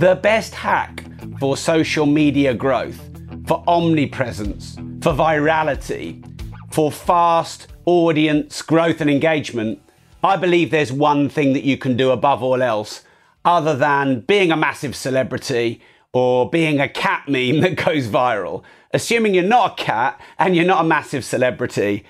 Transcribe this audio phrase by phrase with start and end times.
[0.00, 1.04] the best hack
[1.38, 2.98] for social media growth,
[3.46, 6.24] for omnipresence, for virality,
[6.72, 9.78] for fast audience growth and engagement,
[10.24, 13.04] I believe there's one thing that you can do above all else,
[13.44, 15.82] other than being a massive celebrity
[16.14, 18.62] or being a cat meme that goes viral.
[18.94, 22.06] Assuming you're not a cat and you're not a massive celebrity,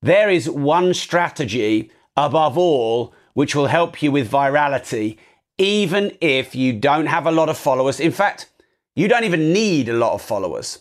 [0.00, 5.18] there is one strategy above all which will help you with virality,
[5.58, 8.00] even if you don't have a lot of followers.
[8.00, 8.50] In fact,
[8.94, 10.80] you don't even need a lot of followers.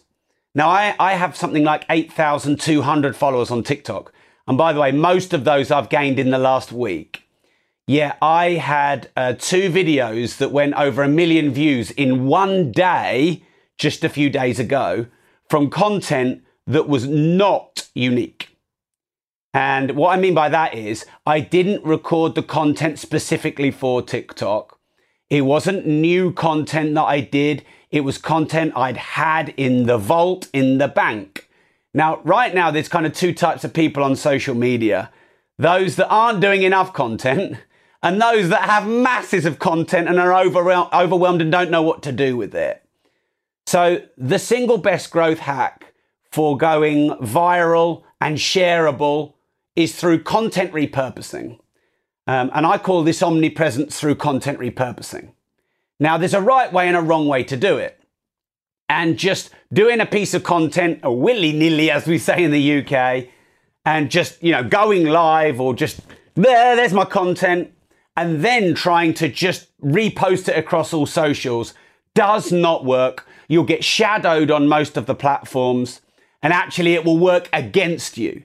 [0.56, 4.14] Now, I, I have something like 8,200 followers on TikTok.
[4.48, 7.24] And by the way, most of those I've gained in the last week.
[7.88, 13.44] Yeah, I had uh, two videos that went over a million views in one day
[13.78, 15.08] just a few days ago
[15.50, 18.53] from content that was not unique.
[19.54, 24.80] And what I mean by that is, I didn't record the content specifically for TikTok.
[25.30, 27.64] It wasn't new content that I did.
[27.92, 31.50] It was content I'd had in the vault, in the bank.
[31.94, 35.12] Now, right now, there's kind of two types of people on social media
[35.60, 37.58] those that aren't doing enough content,
[38.02, 42.12] and those that have masses of content and are overwhelmed and don't know what to
[42.12, 42.84] do with it.
[43.68, 45.94] So, the single best growth hack
[46.32, 49.34] for going viral and shareable
[49.76, 51.60] is through content repurposing.
[52.28, 55.34] Um, and I call this omnipresence through content repurposing.
[56.00, 58.00] Now, there's a right way and a wrong way to do it.
[58.90, 63.28] And just doing a piece of content willy nilly, as we say in the UK,
[63.86, 66.02] and just, you know, going live or just
[66.36, 67.74] there, there's my content,
[68.16, 71.74] and then trying to just repost it across all socials
[72.14, 73.28] does not work.
[73.48, 76.02] You'll get shadowed on most of the platforms,
[76.42, 78.44] and actually, it will work against you.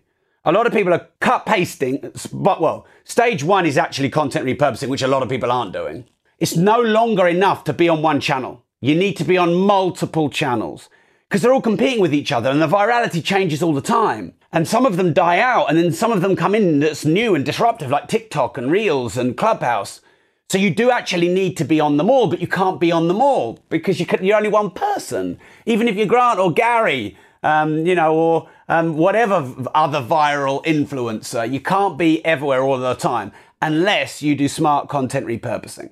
[0.48, 4.88] A lot of people are cut pasting, but well, stage one is actually content repurposing,
[4.88, 6.06] which a lot of people aren't doing.
[6.38, 8.64] It's no longer enough to be on one channel.
[8.80, 10.88] You need to be on multiple channels
[11.28, 14.32] because they're all competing with each other and the virality changes all the time.
[14.50, 17.34] And some of them die out and then some of them come in that's new
[17.34, 20.00] and disruptive like TikTok and Reels and Clubhouse.
[20.48, 23.06] So you do actually need to be on them all, but you can't be on
[23.06, 25.38] them all because you are only one person.
[25.66, 31.50] Even if you're Grant or Gary, um, you know, or um, whatever other viral influencer.
[31.50, 35.90] You can't be everywhere all the time unless you do smart content repurposing.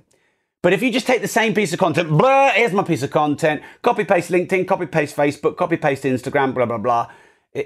[0.63, 3.11] But if you just take the same piece of content, blah, here's my piece of
[3.11, 7.09] content, copy paste LinkedIn, copy paste Facebook, copy paste Instagram, blah, blah, blah,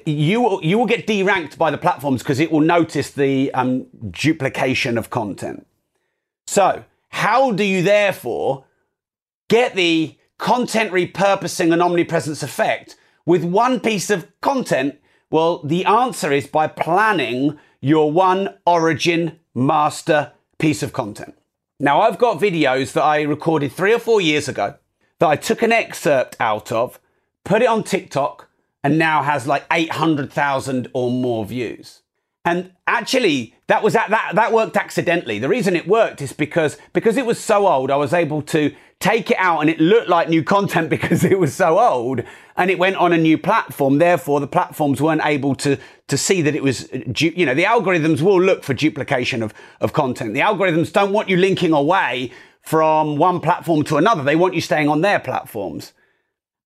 [0.05, 3.87] you will, you will get deranked by the platforms because it will notice the um,
[4.11, 5.67] duplication of content.
[6.47, 8.65] So, how do you therefore
[9.49, 12.97] get the content repurposing and omnipresence effect
[13.27, 15.00] with one piece of content?
[15.31, 21.37] Well, the answer is by planning your one origin master piece of content.
[21.79, 24.75] Now, I've got videos that I recorded three or four years ago
[25.21, 26.99] that I took an excerpt out of,
[27.45, 28.49] put it on TikTok,
[28.83, 32.03] and now has like 800,000 or more views.
[32.51, 35.39] And actually, that was that, that that worked accidentally.
[35.39, 38.75] The reason it worked is because because it was so old, I was able to
[38.99, 42.25] take it out and it looked like new content because it was so old
[42.57, 43.99] and it went on a new platform.
[43.99, 45.79] Therefore, the platforms weren't able to
[46.09, 49.55] to see that it was uh, you know the algorithms will look for duplication of
[49.81, 50.35] of content.
[50.35, 54.25] The algorithms don't want you linking away from one platform to another.
[54.25, 55.93] They want you staying on their platforms.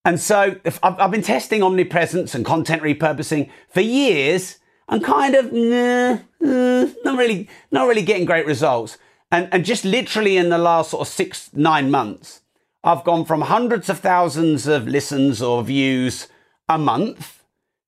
[0.07, 5.53] And so I've, I've been testing omnipresence and content repurposing for years I'm kind of
[5.53, 8.99] nah, nah, not really not really getting great results.
[9.31, 12.43] And and just literally in the last sort of six nine months,
[12.83, 16.29] I've gone from hundreds of thousands of listens or views
[16.69, 17.43] a month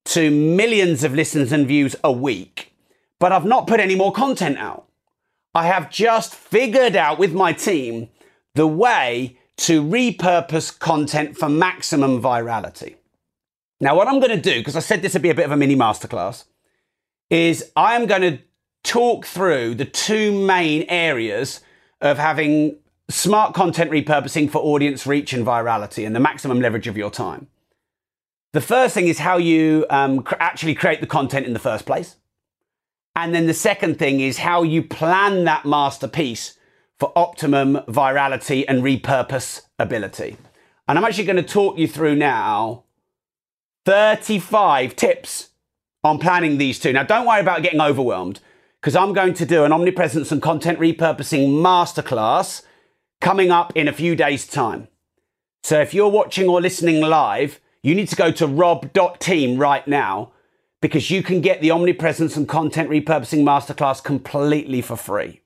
[0.07, 2.73] to millions of listens and views a week.
[3.19, 4.87] But I've not put any more content out.
[5.55, 8.09] I have just figured out with my team
[8.55, 12.97] the way to repurpose content for maximum virality.
[13.81, 15.53] Now, what I'm going to do, because I said this would be a bit of
[15.53, 16.45] a mini masterclass,
[17.31, 18.39] is I'm going to
[18.83, 21.61] talk through the two main areas
[22.01, 22.79] of having
[23.09, 27.49] smart content repurposing for audience reach and virality and the maximum leverage of your time.
[28.53, 31.85] The first thing is how you um, cr- actually create the content in the first
[31.85, 32.17] place.
[33.15, 36.59] And then the second thing is how you plan that masterpiece
[36.99, 40.37] for optimum virality and repurpose ability.
[40.89, 42.85] And I'm actually going to talk you through now
[43.85, 45.51] 35 tips
[46.07, 46.93] on planning these two.
[46.93, 48.41] Now, don't worry about getting overwhelmed
[48.81, 52.63] because I'm going to do an omnipresence and content repurposing masterclass
[53.21, 54.89] coming up in a few days' time.
[55.63, 60.33] So if you're watching or listening live, you need to go to rob.team right now
[60.81, 65.41] because you can get the omnipresence and content repurposing masterclass completely for free.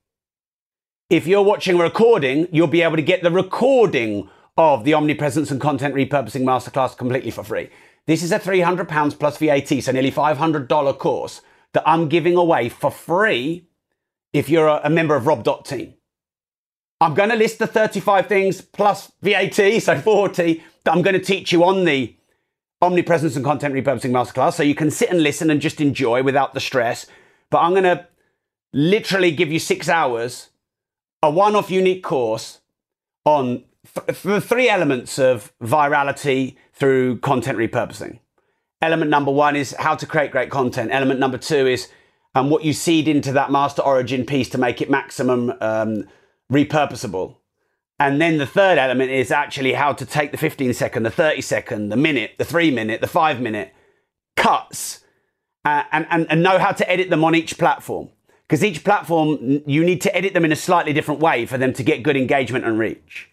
[1.08, 5.50] If you're watching a recording, you'll be able to get the recording of the Omnipresence
[5.50, 7.68] and Content Repurposing Masterclass completely for free.
[8.06, 11.43] This is a £300 plus VAT, so nearly $500 course
[11.73, 13.67] that I'm giving away for free
[14.32, 15.94] if you're a, member of Rob.team.
[17.00, 21.25] I'm going to list the 35 things plus VAT, so 40, that I'm going to
[21.25, 22.17] teach you on the
[22.82, 26.55] Omnipresence and Content Repurposing Masterclass, so you can sit and listen and just enjoy without
[26.55, 27.06] the stress.
[27.50, 28.06] But I'm going to
[28.73, 30.50] literally give you six hours,
[31.23, 32.59] a one off unique course
[33.36, 38.18] on th- the three elements of virality through content repurposing.
[38.82, 40.90] Element number one is how to create great content.
[40.92, 41.88] Element number two is
[42.34, 46.04] um, what you seed into that master origin piece to make it maximum um,
[46.50, 47.36] repurposable.
[47.98, 51.42] And then the third element is actually how to take the 15 second, the 30
[51.42, 53.74] second, the minute, the three minute, the five minute
[54.36, 55.00] cuts
[55.66, 58.08] uh, and, and, and know how to edit them on each platform.
[58.50, 61.73] Because each platform, you need to edit them in a slightly different way for them
[61.73, 63.31] to get good engagement and reach.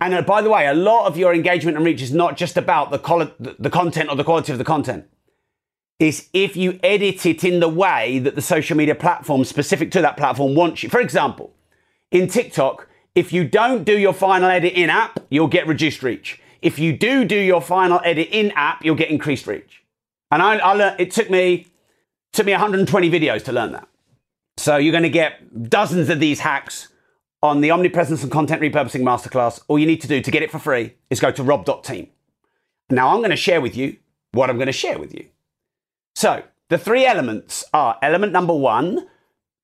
[0.00, 2.56] And uh, by the way, a lot of your engagement and reach is not just
[2.56, 5.06] about the, quali- the content or the quality of the content.
[6.00, 10.02] Is if you edit it in the way that the social media platform specific to
[10.02, 10.88] that platform wants you.
[10.88, 11.54] For example,
[12.10, 16.42] in TikTok, if you don't do your final edit in app, you'll get reduced reach.
[16.60, 19.84] If you do do your final edit in app, you'll get increased reach.
[20.32, 21.68] And I, I learned, it took me,
[22.32, 23.86] took me 120 videos to learn that.
[24.60, 26.88] So you're going to get dozens of these hacks
[27.42, 30.50] on the Omnipresence and Content Repurposing Masterclass, all you need to do to get it
[30.50, 32.08] for free is go to rob.team.
[32.90, 33.96] Now I'm going to share with you
[34.32, 35.24] what I'm going to share with you.
[36.14, 39.08] So the three elements are element number one,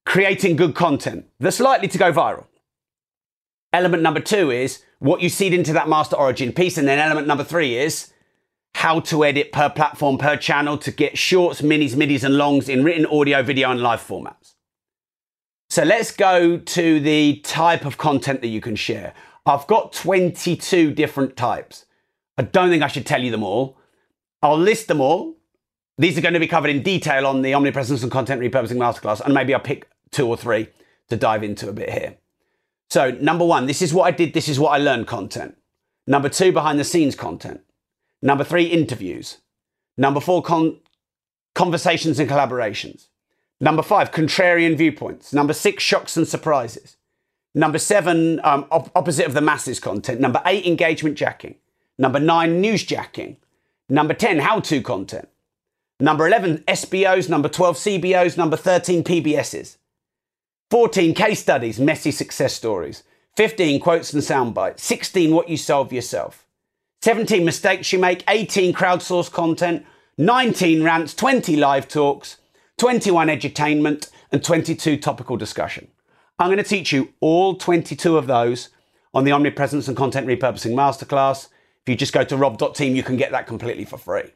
[0.07, 2.47] creating good content that's likely to go viral.
[3.75, 6.79] Element number two is what you seed into that master origin piece.
[6.79, 8.15] And then element number three is
[8.75, 12.83] how to edit per platform, per channel to get shorts, minis, midis, and longs in
[12.83, 14.55] written audio, video, and live formats.
[15.77, 19.13] So let's go to the type of content that you can share.
[19.45, 21.85] I've got 22 different types.
[22.39, 23.77] I don't think I should tell you them all.
[24.41, 25.37] I'll list them all.
[25.99, 29.21] These are going to be covered in detail on the Omnipresence and Content Repurposing Masterclass,
[29.21, 30.69] and maybe I'll pick two or three
[31.11, 32.17] to dive into a bit here.
[32.89, 35.59] So, number one, this is what I did, this is what I learned content.
[36.07, 37.61] Number two, behind the scenes content.
[38.23, 39.43] Number three, interviews.
[39.99, 40.81] Number four, con-
[41.55, 43.09] conversations and collaborations.
[43.61, 45.33] Number five, contrarian viewpoints.
[45.33, 46.97] Number six, shocks and surprises.
[47.55, 50.21] Number seven, um, op- opposite of the masses content.
[50.21, 51.55] Number eight, engagement jacking.
[51.99, 53.39] Number nine, news jacking.
[53.89, 55.29] Number 10, how to content.
[56.01, 57.29] Number 11, SBOs.
[57.29, 58.37] Number 12, CBOs.
[58.37, 59.77] Number 13, PBSs.
[60.71, 63.05] 14, case studies, messy success stories.
[63.37, 64.83] 15, quotes and sound bites.
[64.83, 66.47] 16, what you solve yourself.
[67.03, 68.25] 17, mistakes you make.
[68.29, 69.87] 18, crowdsourced content.
[70.19, 71.15] 19, rants.
[71.15, 72.39] 20, live talks.
[72.79, 75.89] 21 edutainment, and 22 topical discussion.
[76.39, 78.69] I'm going to teach you all 22 of those
[79.15, 81.49] on the Omnipresence and Content Repurposing Masterclass.
[81.83, 84.33] If you just go to rob.team, you can get that completely for free.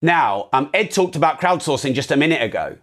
[0.00, 2.78] Now, um, Ed talked about crowdsourcing just a minute ago.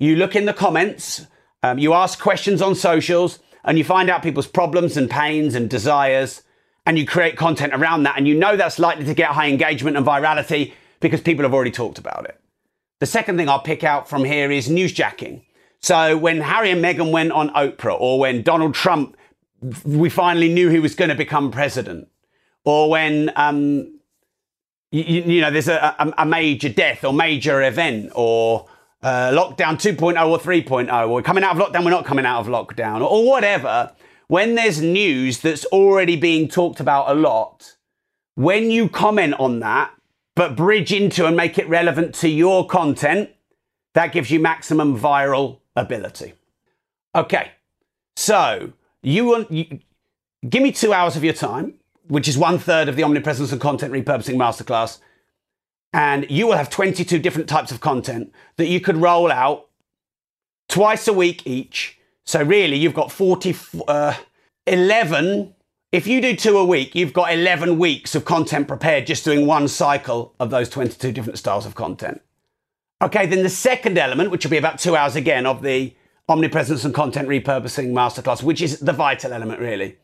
[0.00, 1.26] You look in the comments,
[1.62, 5.70] um, you ask questions on socials, and you find out people's problems and pains and
[5.70, 6.42] desires,
[6.84, 8.16] and you create content around that.
[8.16, 11.70] And you know that's likely to get high engagement and virality because people have already
[11.70, 12.40] talked about it.
[12.98, 15.42] The second thing I'll pick out from here is newsjacking.
[15.80, 19.16] So when Harry and Meghan went on Oprah, or when Donald Trump,
[19.84, 22.08] we finally knew he was going to become president,
[22.64, 23.98] or when um,
[24.90, 28.66] you, you, know there's a, a, a, major death or major event, or
[29.02, 32.46] uh, lockdown 2.0 or 3.0, or coming out of lockdown, we're not coming out of
[32.46, 33.92] lockdown, or, or whatever.
[34.28, 37.76] When there's news that's already being talked about a lot,
[38.34, 39.92] when you comment on that,
[40.36, 43.30] but bridge into and make it relevant to your content,
[43.94, 46.34] that gives you maximum viral ability.
[47.16, 47.50] Okay,
[48.14, 49.80] so you want you,
[50.48, 51.74] give me two hours of your time,
[52.06, 54.98] which is one third of the Omnipresence and Content Repurposing Masterclass,
[55.94, 59.70] and you will have 22 different types of content that you could roll out
[60.68, 61.98] twice a week each.
[62.24, 63.56] So really, you've got 40,
[63.88, 64.14] uh,
[64.66, 65.54] 11
[65.96, 69.46] if you do two a week, you've got 11 weeks of content prepared just doing
[69.46, 72.20] one cycle of those 22 different styles of content.
[73.00, 75.94] Okay, then the second element, which will be about two hours again of the
[76.28, 79.96] omnipresence and content repurposing masterclass, which is the vital element really,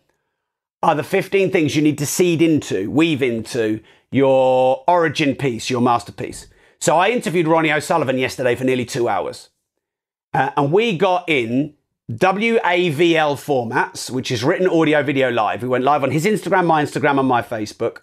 [0.82, 3.78] are the 15 things you need to seed into, weave into
[4.10, 6.46] your origin piece, your masterpiece.
[6.80, 9.50] So I interviewed Ronnie O'Sullivan yesterday for nearly two hours.
[10.32, 11.74] Uh, and we got in
[12.18, 15.62] WAVL formats, which is written audio, video, live.
[15.62, 17.98] We went live on his Instagram, my Instagram, and my Facebook.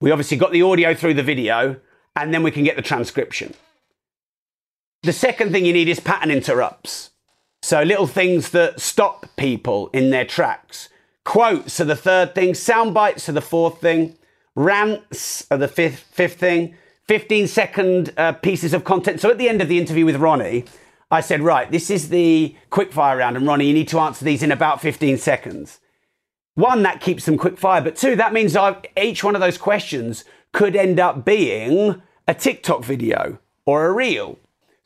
[0.00, 1.76] We obviously got the audio through the video,
[2.16, 3.54] and then we can get the transcription.
[5.02, 7.10] The second thing you need is pattern interrupts.
[7.62, 10.88] So little things that stop people in their tracks,
[11.24, 12.54] Quotes are the third thing.
[12.54, 14.16] Sound bites are the fourth thing.
[14.54, 16.74] Rants are the fifth, fifth thing.
[17.08, 19.20] 15 second uh, pieces of content.
[19.20, 20.64] So at the end of the interview with Ronnie,
[21.12, 23.36] I said, right, this is the quickfire round.
[23.36, 25.78] And Ronnie, you need to answer these in about 15 seconds.
[26.54, 27.82] One, that keeps them quick fire.
[27.82, 32.32] But two, that means I've, each one of those questions could end up being a
[32.32, 34.38] TikTok video or a reel.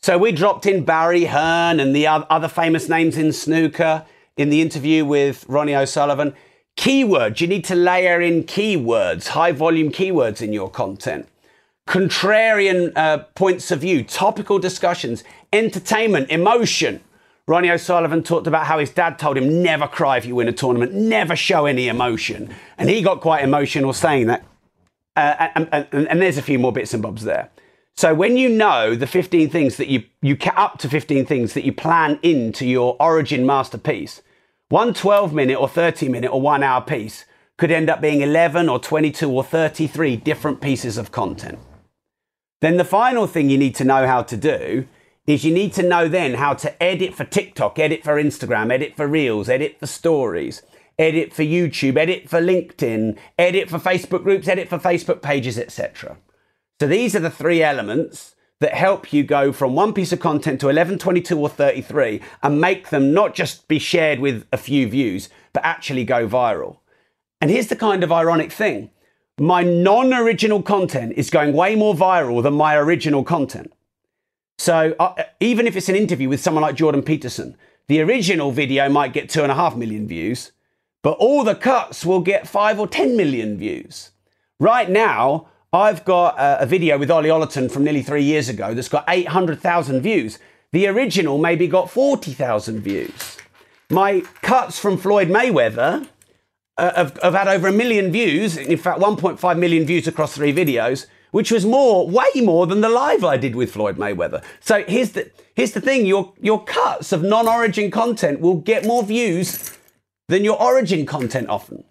[0.03, 4.05] So we dropped in Barry Hearn and the other famous names in snooker
[4.37, 6.35] in the interview with Ronnie O'Sullivan.
[6.77, 11.29] Keywords, you need to layer in keywords, high volume keywords in your content.
[11.87, 17.01] Contrarian uh, points of view, topical discussions, entertainment, emotion.
[17.47, 20.53] Ronnie O'Sullivan talked about how his dad told him never cry if you win a
[20.53, 22.53] tournament, never show any emotion.
[22.77, 24.45] And he got quite emotional saying that.
[25.15, 27.51] Uh, and, and, and, there's a few more bits and bobs there.
[27.97, 31.65] So when you know the 15 things that you, you up to 15 things that
[31.65, 34.21] you plan into your origin masterpiece,
[34.69, 37.25] one 12 minute or 30 minute or one hour piece
[37.57, 41.59] could end up being 11 or 22 or 33 different pieces of content.
[42.61, 44.87] Then the final thing you need to know how to do
[45.27, 48.97] is you need to know then how to edit for TikTok, edit for Instagram, edit
[48.97, 50.63] for Reels, edit for stories,
[50.99, 56.17] edit for YouTube, edit for LinkedIn, edit for Facebook groups, edit for Facebook pages, etc.
[56.81, 60.61] So these are the three elements that help you go from one piece of content
[60.61, 64.89] to 11, 22, or 33 and make them not just be shared with a few
[64.89, 66.79] views, but actually go viral.
[67.41, 68.91] And here's the kind of ironic thing
[69.39, 73.73] my non original content is going way more viral than my original content.
[74.59, 77.57] So uh, even if it's an interview with someone like Jordan Peterson,
[77.89, 80.53] the original video might get two and a half million views,
[81.03, 84.11] but all the cuts will get five or 10 million views.
[84.59, 88.73] Right now, I've got a, a video with Ollie Ollerton from nearly three years ago
[88.73, 90.39] that's got 800,000 views.
[90.73, 93.37] The original maybe got 40,000 views.
[93.91, 96.09] My cuts from Floyd Mayweather
[96.79, 98.57] uh, have, have had over a million views.
[98.57, 102.89] In fact, 1.5 million views across three videos, which was more, way more than the
[102.89, 104.43] live I did with Floyd Mayweather.
[104.61, 109.03] So here's the here's the thing: your your cuts of non-origin content will get more
[109.03, 109.77] views
[110.29, 111.85] than your origin content often.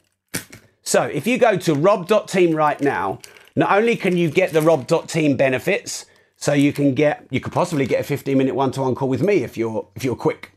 [0.83, 3.19] So if you go to rob.team right now
[3.55, 7.85] not only can you get the rob.team benefits, so you can get, you could possibly
[7.85, 10.51] get a 15 minute one to one call with me if you're, if you're quick.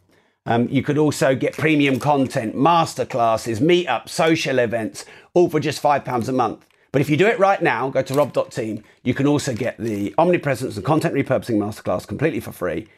[0.48, 6.26] Um, you could also get premium content, masterclasses, meetups, social events, all for just £5
[6.26, 6.66] a month.
[6.90, 10.14] But if you do it right now, go to rob.team, you can also get the
[10.16, 12.88] omnipresence and content repurposing masterclass completely for free.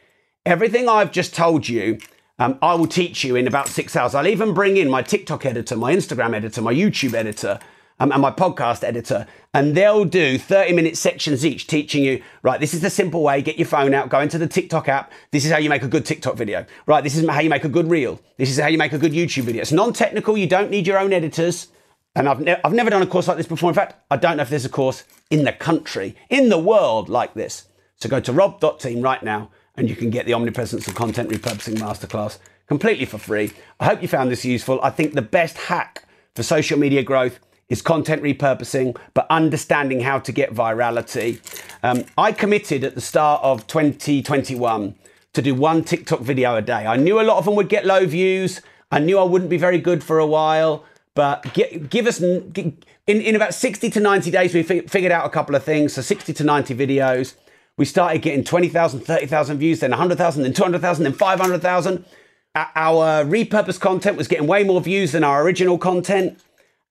[0.45, 1.99] Everything I've just told you,
[2.39, 4.15] um, I will teach you in about six hours.
[4.15, 7.59] I'll even bring in my TikTok editor, my Instagram editor, my YouTube editor,
[8.01, 12.59] um, and my podcast editor, and they'll do 30 minute sections each teaching you, right,
[12.59, 15.11] this is the simple way, get your phone out, go into the TikTok app.
[15.29, 16.65] This is how you make a good TikTok video.
[16.87, 18.19] Right, this is how you make a good reel.
[18.37, 19.61] This is how you make a good YouTube video.
[19.61, 21.67] It's non technical, you don't need your own editors.
[22.15, 23.69] And I've, ne- I've never done a course like this before.
[23.69, 27.07] In fact, I don't know if there's a course in the country, in the world
[27.07, 27.67] like this.
[27.97, 31.75] So go to rob.team right now and you can get the Omnipresence of Content Repurposing
[31.75, 33.51] Masterclass completely for free.
[33.79, 34.79] I hope you found this useful.
[34.81, 36.05] I think the best hack
[36.35, 37.39] for social media growth
[37.71, 41.39] is content repurposing, but understanding how to get virality.
[41.81, 44.93] Um, I committed at the start of 2021
[45.33, 46.85] to do one TikTok video a day.
[46.85, 48.61] I knew a lot of them would get low views.
[48.91, 50.83] I knew I wouldn't be very good for a while,
[51.15, 55.29] but get, give us in, in about 60 to 90 days, we figured out a
[55.29, 55.93] couple of things.
[55.93, 57.35] So 60 to 90 videos.
[57.77, 62.05] We started getting 20,000, 30,000 views, then 100,000, then 200,000, then 500,000.
[62.53, 66.37] Our repurposed content was getting way more views than our original content.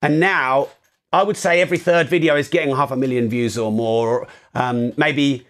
[0.02, 0.68] And now
[1.12, 4.28] I would say every third video is getting half a million views or more.
[4.54, 5.46] Um, maybe,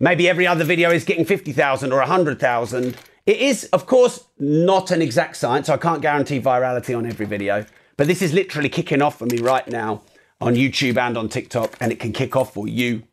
[0.00, 2.96] maybe every other video is getting 50,000 or 100,000.
[3.26, 5.68] It is, of course, not an exact science.
[5.68, 7.64] So I can't guarantee virality on every video.
[7.96, 10.02] But this is literally kicking off for me right now
[10.40, 11.76] on YouTube and on TikTok.
[11.80, 13.04] And it can kick off for you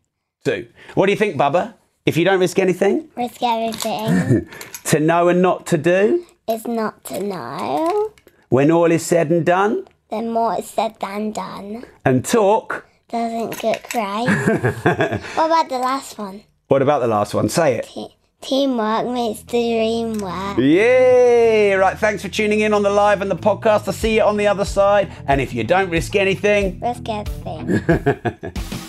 [0.44, 0.68] too.
[0.96, 1.76] What do you think, Bubba?
[2.06, 3.10] If you don't risk anything?
[3.16, 4.50] Risk everything.
[4.86, 6.26] to know and not to do?
[6.50, 8.12] Is not to know.
[8.50, 9.88] When all is said and done?
[10.14, 11.84] Then more is said than done.
[12.06, 14.28] And talk doesn't get right.
[15.36, 16.44] what about the last one?
[16.68, 17.50] What about the last one?
[17.50, 17.86] Say it.
[17.86, 20.58] Te- teamwork makes the dream work.
[20.60, 21.74] Yay!
[21.74, 23.88] Right, thanks for tuning in on the live and the podcast.
[23.88, 25.12] I'll see you on the other side.
[25.28, 28.54] And if you don't risk anything, risk everything.